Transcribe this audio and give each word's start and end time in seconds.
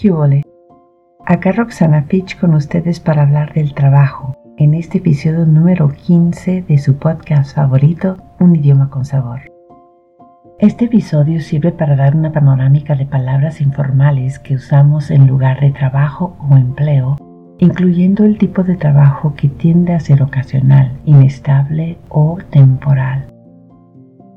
¿Qué 0.00 0.12
Acá 1.26 1.50
Roxana 1.50 2.04
Fitch 2.04 2.38
con 2.38 2.54
ustedes 2.54 3.00
para 3.00 3.22
hablar 3.22 3.52
del 3.52 3.74
trabajo 3.74 4.36
en 4.56 4.74
este 4.74 4.98
episodio 4.98 5.44
número 5.44 5.88
15 5.88 6.62
de 6.62 6.78
su 6.78 6.98
podcast 6.98 7.56
favorito, 7.56 8.16
Un 8.38 8.54
idioma 8.54 8.90
con 8.90 9.04
sabor. 9.04 9.40
Este 10.60 10.84
episodio 10.84 11.40
sirve 11.40 11.72
para 11.72 11.96
dar 11.96 12.14
una 12.14 12.30
panorámica 12.30 12.94
de 12.94 13.06
palabras 13.06 13.60
informales 13.60 14.38
que 14.38 14.54
usamos 14.54 15.10
en 15.10 15.26
lugar 15.26 15.58
de 15.58 15.72
trabajo 15.72 16.36
o 16.48 16.56
empleo, 16.56 17.16
incluyendo 17.58 18.24
el 18.24 18.38
tipo 18.38 18.62
de 18.62 18.76
trabajo 18.76 19.34
que 19.34 19.48
tiende 19.48 19.94
a 19.94 20.00
ser 20.00 20.22
ocasional, 20.22 20.92
inestable 21.06 21.98
o 22.08 22.38
temporal. 22.50 23.26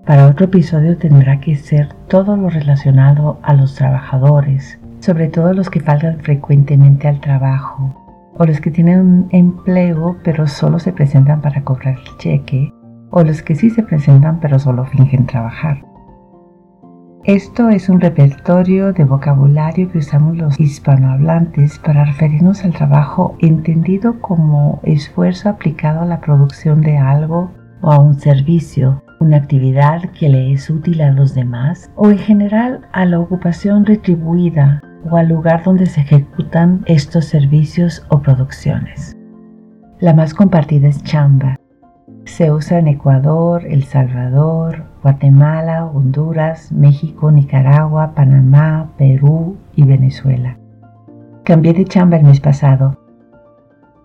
Para 0.07 0.25
otro 0.25 0.45
episodio 0.45 0.97
tendrá 0.97 1.39
que 1.39 1.55
ser 1.55 1.93
todo 2.07 2.35
lo 2.35 2.49
relacionado 2.49 3.39
a 3.43 3.53
los 3.53 3.75
trabajadores, 3.75 4.80
sobre 5.01 5.27
todo 5.27 5.53
los 5.53 5.69
que 5.69 5.79
faltan 5.79 6.19
frecuentemente 6.19 7.07
al 7.07 7.19
trabajo 7.19 7.95
o 8.37 8.45
los 8.45 8.61
que 8.61 8.71
tienen 8.71 8.99
un 8.99 9.27
empleo 9.31 10.17
pero 10.23 10.47
solo 10.47 10.79
se 10.79 10.93
presentan 10.93 11.41
para 11.41 11.63
cobrar 11.63 11.95
el 11.97 12.17
cheque 12.17 12.71
o 13.09 13.23
los 13.23 13.41
que 13.41 13.55
sí 13.55 13.69
se 13.69 13.83
presentan 13.83 14.39
pero 14.39 14.59
solo 14.59 14.85
fingen 14.85 15.25
trabajar. 15.25 15.83
Esto 17.23 17.69
es 17.69 17.87
un 17.87 17.99
repertorio 17.99 18.93
de 18.93 19.03
vocabulario 19.03 19.91
que 19.91 19.99
usamos 19.99 20.37
los 20.37 20.59
hispanohablantes 20.59 21.77
para 21.77 22.05
referirnos 22.05 22.63
al 22.63 22.73
trabajo 22.73 23.35
entendido 23.39 24.19
como 24.21 24.79
esfuerzo 24.83 25.49
aplicado 25.49 26.01
a 26.01 26.05
la 26.05 26.19
producción 26.19 26.81
de 26.81 26.97
algo 26.97 27.51
o 27.81 27.91
a 27.91 27.99
un 27.99 28.19
servicio, 28.19 29.03
una 29.19 29.37
actividad 29.37 30.01
que 30.17 30.29
le 30.29 30.51
es 30.51 30.67
útil 30.69 31.01
a 31.01 31.11
los 31.11 31.35
demás 31.35 31.91
o 31.95 32.09
en 32.09 32.17
general 32.17 32.87
a 32.91 33.05
la 33.05 33.19
ocupación 33.19 33.85
retribuida 33.85 34.81
o 35.09 35.17
al 35.17 35.29
lugar 35.29 35.63
donde 35.63 35.85
se 35.85 36.01
ejecutan 36.01 36.83
estos 36.85 37.25
servicios 37.25 38.05
o 38.09 38.19
producciones. 38.19 39.17
La 39.99 40.13
más 40.13 40.33
compartida 40.33 40.87
es 40.87 41.03
chamba. 41.03 41.57
Se 42.25 42.51
usa 42.51 42.79
en 42.79 42.87
Ecuador, 42.87 43.65
El 43.65 43.83
Salvador, 43.83 44.83
Guatemala, 45.01 45.85
Honduras, 45.85 46.71
México, 46.71 47.31
Nicaragua, 47.31 48.13
Panamá, 48.13 48.91
Perú 48.97 49.57
y 49.75 49.83
Venezuela. 49.83 50.57
Cambié 51.43 51.73
de 51.73 51.85
chamba 51.85 52.17
el 52.17 52.25
mes 52.25 52.39
pasado. 52.39 52.97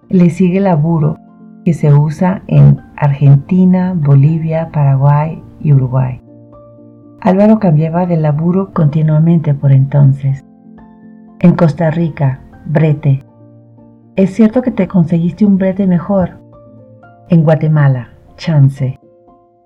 Le 0.08 0.30
sigue 0.30 0.61
laburo, 0.61 1.19
que 1.64 1.74
se 1.74 1.92
usa 1.92 2.42
en 2.47 2.80
Argentina, 2.97 3.92
Bolivia, 3.97 4.70
Paraguay 4.72 5.42
y 5.61 5.72
Uruguay. 5.72 6.22
Álvaro 7.20 7.58
cambiaba 7.58 8.06
de 8.06 8.17
laburo 8.17 8.72
continuamente 8.72 9.52
por 9.52 9.72
entonces. 9.72 10.45
En 11.39 11.55
Costa 11.55 11.91
Rica, 11.91 12.41
brete. 12.65 13.23
¿Es 14.17 14.34
cierto 14.34 14.62
que 14.62 14.70
te 14.70 14.89
conseguiste 14.89 15.45
un 15.45 15.59
brete 15.59 15.87
mejor? 15.87 16.41
En 17.29 17.45
Guatemala, 17.45 18.09
chance. 18.37 18.98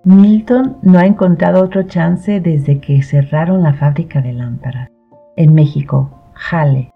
Milton 0.02 0.78
no 0.82 0.98
ha 0.98 1.06
encontrado 1.06 1.62
otro 1.62 1.84
chance 1.84 2.40
desde 2.40 2.80
que 2.80 3.02
cerraron 3.04 3.62
la 3.62 3.74
fábrica 3.74 4.20
de 4.20 4.32
lámparas. 4.32 4.88
En 5.36 5.54
México, 5.54 6.10
jale. 6.32 6.90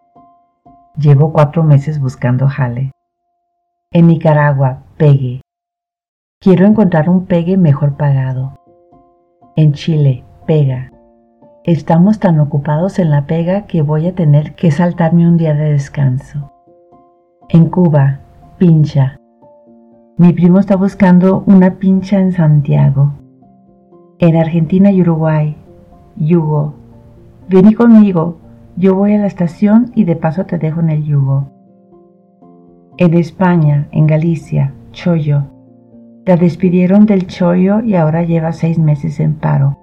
Llevo 0.97 1.33
cuatro 1.33 1.63
meses 1.63 2.01
buscando 2.01 2.49
jale. 2.49 2.91
En 3.93 4.09
Nicaragua, 4.09 4.83
pegue. 4.97 5.41
Quiero 6.41 6.67
encontrar 6.67 7.09
un 7.09 7.27
pegue 7.27 7.57
mejor 7.57 7.97
pagado. 7.97 8.59
En 9.55 9.73
Chile, 9.73 10.25
pega. 10.49 10.91
Estamos 11.67 12.19
tan 12.19 12.41
ocupados 12.41 12.99
en 12.99 13.11
la 13.11 13.25
pega 13.25 13.63
que 13.63 13.81
voy 13.81 14.07
a 14.07 14.15
tener 14.15 14.55
que 14.55 14.71
saltarme 14.71 15.27
un 15.27 15.39
día 15.39 15.55
de 15.55 15.73
descanso. 15.73 16.53
En 17.49 17.71
Cuba, 17.71 18.21
pincha. 18.59 19.17
Mi 20.19 20.35
primo 20.35 20.59
está 20.59 20.77
buscando 20.77 21.43
una 21.47 21.77
pincha 21.77 22.21
en 22.21 22.33
Santiago. 22.33 23.15
En 24.19 24.37
Argentina 24.37 24.93
y 24.93 25.01
Uruguay, 25.01 25.57
yugo. 26.17 26.75
Vení 27.49 27.73
conmigo, 27.73 28.37
yo 28.77 28.95
voy 28.95 29.15
a 29.15 29.19
la 29.19 29.27
estación 29.27 29.91
y 29.95 30.05
de 30.05 30.17
paso 30.17 30.45
te 30.45 30.59
dejo 30.59 30.81
en 30.81 30.91
el 30.91 31.05
yugo. 31.05 31.49
En 32.99 33.15
España, 33.15 33.89
en 33.91 34.07
Galicia, 34.07 34.75
chollo. 34.93 35.45
La 36.27 36.37
despidieron 36.37 37.07
del 37.07 37.27
chollo 37.27 37.81
y 37.81 37.95
ahora 37.95 38.23
lleva 38.23 38.53
seis 38.53 38.79
meses 38.79 39.19
en 39.19 39.37
paro 39.37 39.79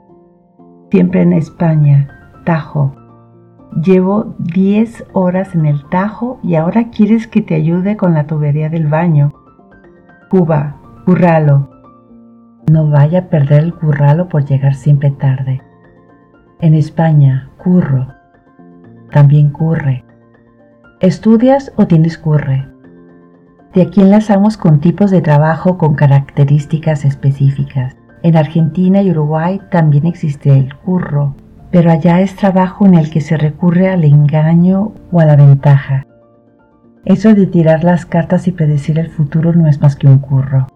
siempre 0.91 1.21
en 1.21 1.31
España, 1.33 2.09
Tajo. 2.43 2.93
Llevo 3.81 4.35
10 4.39 5.05
horas 5.13 5.55
en 5.55 5.65
el 5.65 5.87
Tajo 5.89 6.39
y 6.43 6.55
ahora 6.55 6.89
quieres 6.89 7.27
que 7.27 7.41
te 7.41 7.55
ayude 7.55 7.95
con 7.95 8.13
la 8.13 8.27
tubería 8.27 8.69
del 8.69 8.87
baño. 8.87 9.33
Cuba, 10.29 10.75
curralo. 11.05 11.69
No 12.69 12.89
vaya 12.89 13.19
a 13.19 13.29
perder 13.29 13.63
el 13.63 13.73
curralo 13.73 14.27
por 14.27 14.43
llegar 14.43 14.75
siempre 14.75 15.11
tarde. 15.11 15.61
En 16.59 16.75
España, 16.75 17.49
curro. 17.57 18.07
También 19.11 19.49
curre. 19.49 20.03
¿Estudias 20.99 21.71
o 21.77 21.87
tienes 21.87 22.17
curre? 22.17 22.67
De 23.73 23.81
aquí 23.81 24.01
enlazamos 24.01 24.57
con 24.57 24.81
tipos 24.81 25.09
de 25.09 25.21
trabajo 25.21 25.77
con 25.77 25.95
características 25.95 27.05
específicas. 27.05 27.95
En 28.23 28.37
Argentina 28.37 29.01
y 29.01 29.09
Uruguay 29.09 29.59
también 29.71 30.05
existe 30.05 30.55
el 30.55 30.75
curro, 30.75 31.35
pero 31.71 31.91
allá 31.91 32.21
es 32.21 32.35
trabajo 32.35 32.85
en 32.85 32.95
el 32.95 33.09
que 33.09 33.21
se 33.21 33.35
recurre 33.35 33.89
al 33.89 34.03
engaño 34.03 34.91
o 35.11 35.19
a 35.19 35.25
la 35.25 35.35
ventaja. 35.35 36.05
Eso 37.03 37.33
de 37.33 37.47
tirar 37.47 37.83
las 37.83 38.05
cartas 38.05 38.47
y 38.47 38.51
predecir 38.51 38.99
el 38.99 39.09
futuro 39.09 39.53
no 39.53 39.67
es 39.67 39.81
más 39.81 39.95
que 39.95 40.07
un 40.07 40.19
curro. 40.19 40.67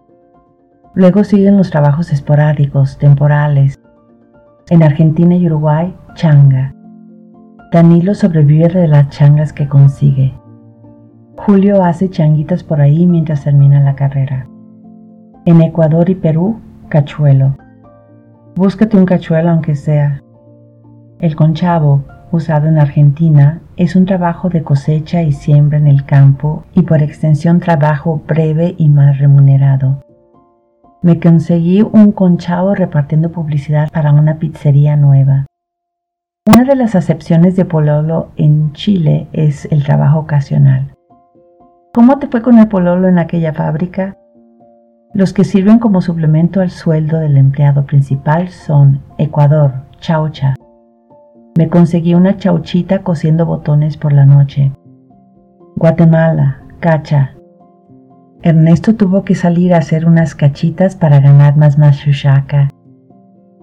Luego 0.94 1.22
siguen 1.22 1.56
los 1.56 1.70
trabajos 1.70 2.12
esporádicos, 2.12 2.98
temporales. 2.98 3.78
En 4.68 4.82
Argentina 4.82 5.36
y 5.36 5.46
Uruguay, 5.46 5.94
changa. 6.14 6.74
Danilo 7.70 8.14
sobrevive 8.14 8.68
de 8.68 8.88
las 8.88 9.10
changas 9.10 9.52
que 9.52 9.68
consigue. 9.68 10.34
Julio 11.36 11.84
hace 11.84 12.08
changuitas 12.08 12.64
por 12.64 12.80
ahí 12.80 13.06
mientras 13.06 13.44
termina 13.44 13.80
la 13.80 13.94
carrera. 13.94 14.48
En 15.44 15.60
Ecuador 15.60 16.10
y 16.10 16.16
Perú, 16.16 16.58
Cachuelo. 16.88 17.56
Búscate 18.54 18.96
un 18.96 19.06
cachuelo 19.06 19.50
aunque 19.50 19.74
sea. 19.74 20.22
El 21.18 21.34
conchavo, 21.34 22.04
usado 22.30 22.68
en 22.68 22.78
Argentina, 22.78 23.60
es 23.76 23.96
un 23.96 24.04
trabajo 24.06 24.48
de 24.48 24.62
cosecha 24.62 25.22
y 25.22 25.32
siembra 25.32 25.78
en 25.78 25.88
el 25.88 26.04
campo 26.04 26.64
y 26.74 26.82
por 26.82 27.02
extensión 27.02 27.58
trabajo 27.58 28.22
breve 28.26 28.74
y 28.78 28.88
más 28.88 29.18
remunerado. 29.18 30.00
Me 31.02 31.18
conseguí 31.18 31.82
un 31.82 32.12
conchavo 32.12 32.74
repartiendo 32.74 33.30
publicidad 33.30 33.90
para 33.92 34.12
una 34.12 34.38
pizzería 34.38 34.96
nueva. 34.96 35.46
Una 36.46 36.64
de 36.64 36.76
las 36.76 36.94
acepciones 36.94 37.56
de 37.56 37.64
pololo 37.64 38.28
en 38.36 38.72
Chile 38.72 39.26
es 39.32 39.66
el 39.72 39.84
trabajo 39.84 40.20
ocasional. 40.20 40.94
¿Cómo 41.92 42.18
te 42.18 42.28
fue 42.28 42.42
con 42.42 42.58
el 42.58 42.68
pololo 42.68 43.08
en 43.08 43.18
aquella 43.18 43.52
fábrica? 43.52 44.16
Los 45.14 45.32
que 45.32 45.44
sirven 45.44 45.78
como 45.78 46.02
suplemento 46.02 46.60
al 46.60 46.70
sueldo 46.70 47.18
del 47.18 47.36
empleado 47.36 47.86
principal 47.86 48.48
son 48.48 49.00
Ecuador, 49.18 49.72
chaucha. 50.00 50.54
Me 51.56 51.68
conseguí 51.68 52.14
una 52.14 52.36
chauchita 52.36 53.02
cosiendo 53.02 53.46
botones 53.46 53.96
por 53.96 54.12
la 54.12 54.26
noche. 54.26 54.72
Guatemala, 55.76 56.60
cacha. 56.80 57.34
Ernesto 58.42 58.94
tuvo 58.94 59.24
que 59.24 59.34
salir 59.34 59.72
a 59.72 59.78
hacer 59.78 60.06
unas 60.06 60.34
cachitas 60.34 60.96
para 60.96 61.20
ganar 61.20 61.56
más 61.56 61.78
machuchaca. 61.78 62.68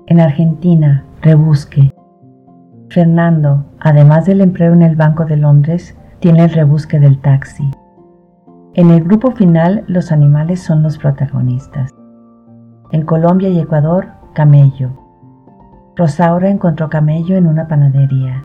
En 0.08 0.20
Argentina, 0.20 1.06
rebusque. 1.22 1.94
Fernando, 2.90 3.66
además 3.80 4.26
del 4.26 4.42
empleo 4.42 4.74
en 4.74 4.82
el 4.82 4.96
Banco 4.96 5.26
de 5.26 5.38
Londres, 5.38 5.96
tiene 6.20 6.46
el 6.46 6.50
rebusque 6.50 7.00
del 7.00 7.20
taxi. 7.22 7.70
En 8.76 8.90
el 8.90 9.04
grupo 9.04 9.30
final 9.30 9.84
los 9.86 10.12
animales 10.12 10.60
son 10.60 10.82
los 10.82 10.98
protagonistas. 10.98 11.92
En 12.92 13.06
Colombia 13.06 13.50
y 13.50 13.60
Ecuador, 13.60 14.08
camello. 14.34 14.90
Rosaura 15.96 16.50
encontró 16.50 16.90
camello 16.90 17.36
en 17.36 17.46
una 17.46 17.68
panadería. 17.68 18.44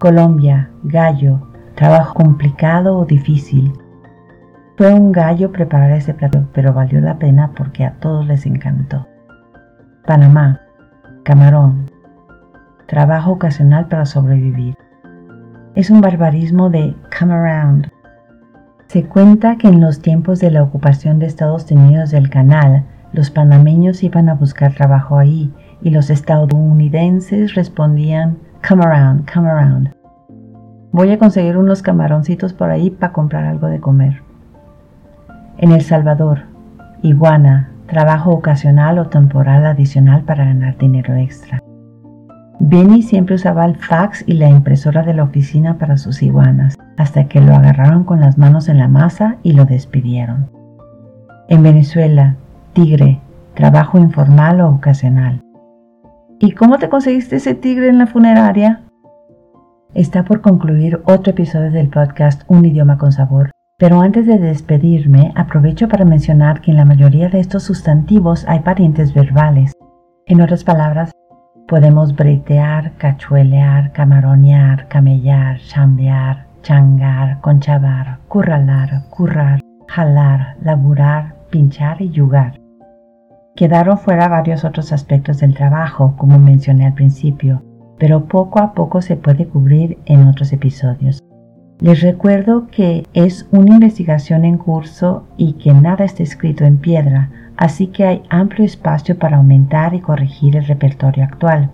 Colombia, 0.00 0.70
gallo, 0.82 1.48
trabajo 1.76 2.14
complicado 2.14 2.98
o 2.98 3.04
difícil. 3.04 3.72
Fue 4.76 4.92
un 4.92 5.12
gallo 5.12 5.52
preparar 5.52 5.92
ese 5.92 6.12
plato, 6.12 6.48
pero 6.52 6.72
valió 6.72 7.00
la 7.00 7.20
pena 7.20 7.52
porque 7.56 7.84
a 7.84 8.00
todos 8.00 8.26
les 8.26 8.46
encantó. 8.46 9.06
Panamá, 10.06 10.60
camarón, 11.22 11.88
trabajo 12.88 13.30
ocasional 13.30 13.86
para 13.86 14.06
sobrevivir. 14.06 14.76
Es 15.76 15.88
un 15.88 16.00
barbarismo 16.00 16.68
de 16.68 16.96
come 17.16 17.32
around, 17.32 17.92
se 18.90 19.04
cuenta 19.04 19.54
que 19.56 19.68
en 19.68 19.80
los 19.80 20.02
tiempos 20.02 20.40
de 20.40 20.50
la 20.50 20.64
ocupación 20.64 21.20
de 21.20 21.26
Estados 21.26 21.70
Unidos 21.70 22.10
del 22.10 22.28
canal, 22.28 22.86
los 23.12 23.30
panameños 23.30 24.02
iban 24.02 24.28
a 24.28 24.34
buscar 24.34 24.74
trabajo 24.74 25.16
ahí 25.16 25.54
y 25.80 25.90
los 25.90 26.10
estadounidenses 26.10 27.54
respondían 27.54 28.38
Come 28.68 28.82
around, 28.84 29.32
come 29.32 29.48
around. 29.48 29.94
Voy 30.90 31.12
a 31.12 31.18
conseguir 31.20 31.56
unos 31.56 31.82
camaroncitos 31.82 32.52
por 32.52 32.70
ahí 32.70 32.90
para 32.90 33.12
comprar 33.12 33.44
algo 33.44 33.68
de 33.68 33.78
comer. 33.78 34.22
En 35.58 35.70
El 35.70 35.82
Salvador, 35.82 36.40
iguana, 37.00 37.70
trabajo 37.86 38.32
ocasional 38.32 38.98
o 38.98 39.06
temporal 39.06 39.66
adicional 39.66 40.22
para 40.22 40.46
ganar 40.46 40.76
dinero 40.76 41.14
extra. 41.14 41.62
Benny 42.62 43.02
siempre 43.02 43.36
usaba 43.36 43.64
el 43.64 43.76
fax 43.76 44.22
y 44.26 44.34
la 44.34 44.50
impresora 44.50 45.02
de 45.02 45.14
la 45.14 45.22
oficina 45.22 45.78
para 45.78 45.96
sus 45.96 46.22
iguanas, 46.22 46.76
hasta 46.98 47.24
que 47.24 47.40
lo 47.40 47.54
agarraron 47.54 48.04
con 48.04 48.20
las 48.20 48.36
manos 48.36 48.68
en 48.68 48.76
la 48.76 48.86
masa 48.86 49.38
y 49.42 49.54
lo 49.54 49.64
despidieron. 49.64 50.50
En 51.48 51.62
Venezuela, 51.62 52.36
tigre, 52.74 53.18
trabajo 53.54 53.98
informal 53.98 54.60
o 54.60 54.68
ocasional. 54.68 55.40
¿Y 56.38 56.52
cómo 56.52 56.78
te 56.78 56.90
conseguiste 56.90 57.36
ese 57.36 57.54
tigre 57.54 57.88
en 57.88 57.96
la 57.96 58.06
funeraria? 58.06 58.82
Está 59.94 60.24
por 60.24 60.42
concluir 60.42 61.00
otro 61.06 61.30
episodio 61.30 61.70
del 61.70 61.88
podcast 61.88 62.42
Un 62.46 62.66
idioma 62.66 62.98
con 62.98 63.10
sabor, 63.10 63.52
pero 63.78 64.02
antes 64.02 64.26
de 64.26 64.38
despedirme 64.38 65.32
aprovecho 65.34 65.88
para 65.88 66.04
mencionar 66.04 66.60
que 66.60 66.72
en 66.72 66.76
la 66.76 66.84
mayoría 66.84 67.30
de 67.30 67.40
estos 67.40 67.62
sustantivos 67.62 68.44
hay 68.46 68.60
parientes 68.60 69.14
verbales. 69.14 69.72
En 70.26 70.42
otras 70.42 70.62
palabras, 70.62 71.10
Podemos 71.70 72.16
bretear, 72.16 72.94
cachuelear, 72.98 73.92
camaronear, 73.92 74.88
camellar, 74.88 75.60
chambear, 75.68 76.46
changar, 76.62 77.40
conchavar, 77.42 78.18
curralar, 78.26 79.04
currar, 79.08 79.60
jalar, 79.86 80.56
laburar, 80.64 81.36
pinchar 81.48 82.02
y 82.02 82.10
yugar. 82.10 82.60
Quedaron 83.54 83.98
fuera 83.98 84.26
varios 84.26 84.64
otros 84.64 84.92
aspectos 84.92 85.38
del 85.38 85.54
trabajo, 85.54 86.16
como 86.18 86.40
mencioné 86.40 86.86
al 86.86 86.94
principio, 86.94 87.62
pero 88.00 88.24
poco 88.24 88.58
a 88.58 88.74
poco 88.74 89.00
se 89.00 89.14
puede 89.14 89.46
cubrir 89.46 89.96
en 90.06 90.26
otros 90.26 90.52
episodios. 90.52 91.20
Les 91.80 92.02
recuerdo 92.02 92.66
que 92.66 93.06
es 93.14 93.48
una 93.52 93.74
investigación 93.74 94.44
en 94.44 94.58
curso 94.58 95.24
y 95.38 95.54
que 95.54 95.72
nada 95.72 96.04
está 96.04 96.22
escrito 96.22 96.64
en 96.64 96.76
piedra, 96.76 97.30
así 97.56 97.86
que 97.86 98.04
hay 98.04 98.22
amplio 98.28 98.66
espacio 98.66 99.18
para 99.18 99.38
aumentar 99.38 99.94
y 99.94 100.00
corregir 100.00 100.56
el 100.56 100.66
repertorio 100.66 101.24
actual. 101.24 101.70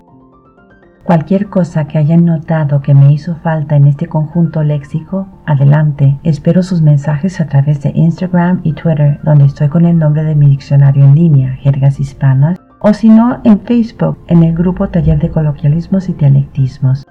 Cualquier 1.03 1.47
cosa 1.47 1.85
que 1.87 1.97
hayan 1.97 2.25
notado 2.25 2.81
que 2.81 2.93
me 2.93 3.11
hizo 3.11 3.35
falta 3.37 3.75
en 3.75 3.87
este 3.87 4.07
conjunto 4.07 4.63
léxico, 4.63 5.27
adelante. 5.45 6.17
Espero 6.23 6.63
sus 6.63 6.81
mensajes 6.81 7.39
a 7.39 7.47
través 7.47 7.81
de 7.81 7.91
Instagram 7.95 8.61
y 8.63 8.73
Twitter, 8.73 9.19
donde 9.23 9.45
estoy 9.45 9.69
con 9.69 9.85
el 9.85 9.97
nombre 9.97 10.23
de 10.23 10.35
mi 10.35 10.47
diccionario 10.47 11.03
en 11.03 11.15
línea, 11.15 11.53
Jergas 11.61 11.99
Hispanas, 11.99 12.59
o 12.81 12.93
si 12.93 13.09
no, 13.09 13.39
en 13.43 13.59
Facebook, 13.61 14.17
en 14.27 14.43
el 14.43 14.53
grupo 14.53 14.87
Taller 14.89 15.19
de 15.19 15.29
Coloquialismos 15.29 16.09
y 16.09 16.13
Dialectismos. 16.13 17.05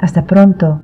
Hasta 0.00 0.24
pronto. 0.24 0.82